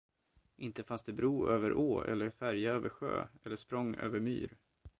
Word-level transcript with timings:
Inte 0.55 0.83
fanns 0.83 1.03
det 1.03 1.13
bro 1.13 1.47
över 1.49 1.73
å 1.73 2.03
eller 2.03 2.29
färja 2.29 2.71
över 2.71 2.89
sjö 2.89 3.27
eller 3.43 3.55
språng 3.55 3.95
över 3.95 4.19
myr. 4.19 4.57